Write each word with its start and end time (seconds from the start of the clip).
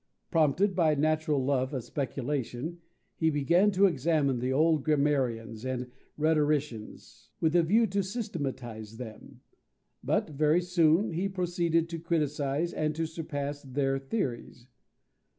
Prompted 0.31 0.75
by 0.75 0.93
a 0.93 0.99
natural 0.99 1.45
love 1.45 1.75
of 1.75 1.83
speculation, 1.83 2.79
he 3.17 3.29
began 3.29 3.69
to 3.69 3.85
examine 3.85 4.39
the 4.39 4.51
old 4.51 4.83
grammarians 4.83 5.63
and 5.63 5.91
rhetoricians, 6.17 7.29
with 7.39 7.55
a 7.55 7.61
view 7.61 7.85
to 7.85 8.01
systematize 8.01 8.97
them. 8.97 9.41
But 10.03 10.31
very 10.31 10.61
soon 10.63 11.11
he 11.11 11.29
proceeded 11.29 11.87
to 11.89 11.99
criticize 11.99 12.73
and 12.73 12.95
to 12.95 13.05
surpass 13.05 13.61
their 13.61 13.99
theories. 13.99 14.67